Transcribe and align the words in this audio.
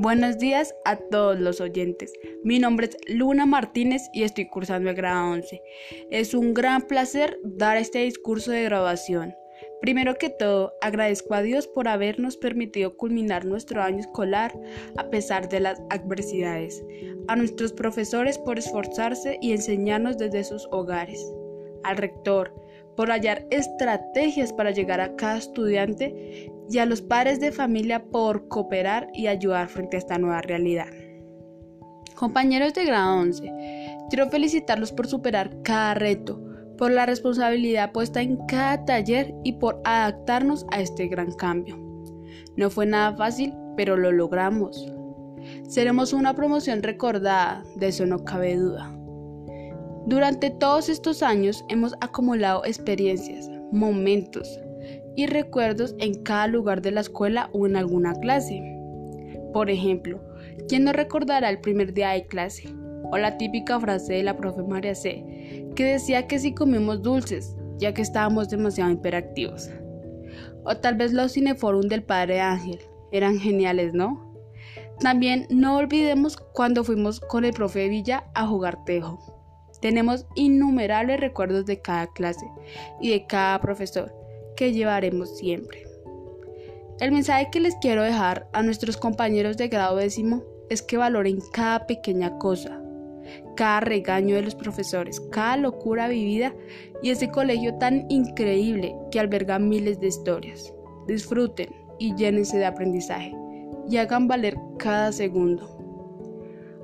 Buenos 0.00 0.38
días 0.38 0.76
a 0.84 0.94
todos 0.94 1.40
los 1.40 1.60
oyentes. 1.60 2.12
Mi 2.44 2.60
nombre 2.60 2.86
es 2.86 2.96
Luna 3.08 3.46
Martínez 3.46 4.02
y 4.12 4.22
estoy 4.22 4.46
cursando 4.46 4.90
el 4.90 4.94
grado 4.94 5.32
11. 5.32 5.60
Es 6.12 6.34
un 6.34 6.54
gran 6.54 6.82
placer 6.82 7.36
dar 7.42 7.76
este 7.76 8.04
discurso 8.04 8.52
de 8.52 8.62
graduación. 8.62 9.34
Primero 9.80 10.14
que 10.14 10.30
todo, 10.30 10.72
agradezco 10.82 11.34
a 11.34 11.42
Dios 11.42 11.66
por 11.66 11.88
habernos 11.88 12.36
permitido 12.36 12.96
culminar 12.96 13.44
nuestro 13.44 13.82
año 13.82 13.98
escolar 13.98 14.56
a 14.96 15.10
pesar 15.10 15.48
de 15.48 15.58
las 15.58 15.82
adversidades, 15.90 16.80
a 17.26 17.34
nuestros 17.34 17.72
profesores 17.72 18.38
por 18.38 18.56
esforzarse 18.56 19.36
y 19.42 19.50
enseñarnos 19.50 20.16
desde 20.16 20.44
sus 20.44 20.68
hogares, 20.70 21.20
al 21.82 21.96
rector 21.96 22.54
por 22.96 23.10
hallar 23.10 23.46
estrategias 23.50 24.52
para 24.52 24.70
llegar 24.70 25.00
a 25.00 25.16
cada 25.16 25.38
estudiante 25.38 26.52
y 26.70 26.78
a 26.78 26.86
los 26.86 27.02
padres 27.02 27.40
de 27.40 27.52
familia 27.52 28.04
por 28.04 28.48
cooperar 28.48 29.08
y 29.14 29.26
ayudar 29.26 29.68
frente 29.68 29.96
a 29.96 30.00
esta 30.00 30.18
nueva 30.18 30.42
realidad. 30.42 30.88
Compañeros 32.14 32.74
de 32.74 32.84
grado 32.84 33.20
11, 33.20 33.52
quiero 34.10 34.28
felicitarlos 34.28 34.92
por 34.92 35.06
superar 35.06 35.62
cada 35.62 35.94
reto, 35.94 36.42
por 36.76 36.90
la 36.90 37.06
responsabilidad 37.06 37.92
puesta 37.92 38.20
en 38.20 38.36
cada 38.46 38.84
taller 38.84 39.34
y 39.44 39.52
por 39.52 39.80
adaptarnos 39.84 40.66
a 40.70 40.80
este 40.80 41.06
gran 41.08 41.32
cambio. 41.32 41.76
No 42.56 42.70
fue 42.70 42.86
nada 42.86 43.16
fácil, 43.16 43.54
pero 43.76 43.96
lo 43.96 44.12
logramos. 44.12 44.92
Seremos 45.68 46.12
una 46.12 46.34
promoción 46.34 46.82
recordada, 46.82 47.62
de 47.76 47.88
eso 47.88 48.04
no 48.04 48.24
cabe 48.24 48.56
duda. 48.56 48.92
Durante 50.06 50.50
todos 50.50 50.88
estos 50.88 51.22
años 51.22 51.64
hemos 51.68 51.94
acumulado 52.00 52.64
experiencias, 52.64 53.48
momentos 53.70 54.58
y 55.18 55.26
recuerdos 55.26 55.96
en 55.98 56.22
cada 56.22 56.46
lugar 56.46 56.80
de 56.80 56.92
la 56.92 57.00
escuela 57.00 57.50
o 57.52 57.66
en 57.66 57.74
alguna 57.74 58.14
clase. 58.20 58.62
Por 59.52 59.68
ejemplo, 59.68 60.22
¿quién 60.68 60.84
no 60.84 60.92
recordará 60.92 61.50
el 61.50 61.58
primer 61.60 61.92
día 61.92 62.10
de 62.10 62.24
clase? 62.28 62.68
O 63.10 63.18
la 63.18 63.36
típica 63.36 63.80
frase 63.80 64.12
de 64.12 64.22
la 64.22 64.36
profe 64.36 64.62
María 64.62 64.94
C, 64.94 65.66
que 65.74 65.84
decía 65.86 66.28
que 66.28 66.38
si 66.38 66.54
comimos 66.54 67.02
dulces, 67.02 67.56
ya 67.78 67.92
que 67.92 68.02
estábamos 68.02 68.48
demasiado 68.48 68.92
hiperactivos. 68.92 69.68
O 70.62 70.76
tal 70.76 70.94
vez 70.94 71.12
los 71.12 71.32
cineforum 71.32 71.88
del 71.88 72.04
padre 72.04 72.40
Ángel, 72.40 72.78
eran 73.10 73.40
geniales, 73.40 73.94
¿no? 73.94 74.32
También 75.00 75.48
no 75.50 75.78
olvidemos 75.78 76.36
cuando 76.36 76.84
fuimos 76.84 77.18
con 77.18 77.44
el 77.44 77.54
profe 77.54 77.88
Villa 77.88 78.30
a 78.34 78.46
jugar 78.46 78.84
tejo. 78.84 79.18
Tenemos 79.80 80.28
innumerables 80.36 81.18
recuerdos 81.18 81.66
de 81.66 81.80
cada 81.80 82.06
clase 82.06 82.46
y 83.00 83.10
de 83.10 83.26
cada 83.26 83.60
profesor 83.60 84.27
que 84.58 84.72
llevaremos 84.72 85.38
siempre. 85.38 85.84
El 86.98 87.12
mensaje 87.12 87.48
que 87.52 87.60
les 87.60 87.76
quiero 87.76 88.02
dejar 88.02 88.48
a 88.52 88.64
nuestros 88.64 88.96
compañeros 88.96 89.56
de 89.56 89.68
grado 89.68 89.96
décimo 89.96 90.42
es 90.68 90.82
que 90.82 90.96
valoren 90.96 91.38
cada 91.52 91.86
pequeña 91.86 92.38
cosa, 92.38 92.82
cada 93.54 93.78
regaño 93.78 94.34
de 94.34 94.42
los 94.42 94.56
profesores, 94.56 95.20
cada 95.30 95.56
locura 95.56 96.08
vivida 96.08 96.56
y 97.04 97.10
ese 97.10 97.30
colegio 97.30 97.76
tan 97.76 98.10
increíble 98.10 98.96
que 99.12 99.20
alberga 99.20 99.60
miles 99.60 100.00
de 100.00 100.08
historias. 100.08 100.74
Disfruten 101.06 101.70
y 102.00 102.16
llénense 102.16 102.58
de 102.58 102.66
aprendizaje 102.66 103.32
y 103.88 103.96
hagan 103.98 104.26
valer 104.26 104.56
cada 104.76 105.12
segundo. 105.12 105.78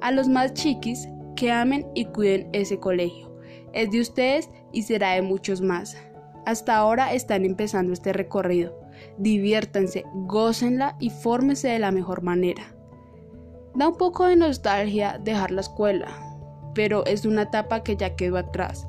A 0.00 0.12
los 0.12 0.28
más 0.28 0.54
chiquis 0.54 1.08
que 1.34 1.50
amen 1.50 1.84
y 1.96 2.04
cuiden 2.04 2.48
ese 2.52 2.78
colegio. 2.78 3.36
Es 3.72 3.90
de 3.90 4.00
ustedes 4.00 4.48
y 4.70 4.82
será 4.82 5.14
de 5.14 5.22
muchos 5.22 5.60
más. 5.60 5.96
Hasta 6.46 6.76
ahora 6.76 7.12
están 7.14 7.44
empezando 7.44 7.92
este 7.92 8.12
recorrido. 8.12 8.78
Diviértanse, 9.18 10.04
gócenla 10.14 10.96
y 11.00 11.10
fórmense 11.10 11.68
de 11.68 11.78
la 11.78 11.90
mejor 11.90 12.22
manera. 12.22 12.74
Da 13.74 13.88
un 13.88 13.96
poco 13.96 14.26
de 14.26 14.36
nostalgia 14.36 15.18
dejar 15.22 15.50
la 15.50 15.62
escuela, 15.62 16.08
pero 16.74 17.04
es 17.06 17.24
una 17.24 17.42
etapa 17.42 17.82
que 17.82 17.96
ya 17.96 18.14
quedó 18.14 18.36
atrás. 18.36 18.86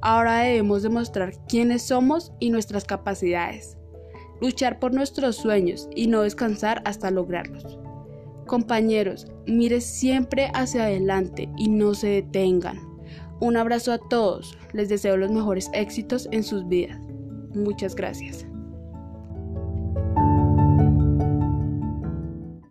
Ahora 0.00 0.40
debemos 0.40 0.82
demostrar 0.82 1.32
quiénes 1.48 1.82
somos 1.82 2.32
y 2.38 2.50
nuestras 2.50 2.84
capacidades. 2.84 3.76
Luchar 4.40 4.78
por 4.78 4.92
nuestros 4.92 5.36
sueños 5.36 5.88
y 5.94 6.06
no 6.06 6.22
descansar 6.22 6.82
hasta 6.84 7.10
lograrlos. 7.10 7.78
Compañeros, 8.46 9.26
mire 9.46 9.80
siempre 9.80 10.50
hacia 10.54 10.84
adelante 10.84 11.48
y 11.56 11.68
no 11.68 11.94
se 11.94 12.08
detengan. 12.08 12.87
Un 13.40 13.56
abrazo 13.56 13.92
a 13.92 13.98
todos, 13.98 14.58
les 14.72 14.88
deseo 14.88 15.16
los 15.16 15.30
mejores 15.30 15.70
éxitos 15.72 16.28
en 16.32 16.42
sus 16.42 16.66
vidas. 16.66 16.98
Muchas 17.54 17.94
gracias. 17.94 18.44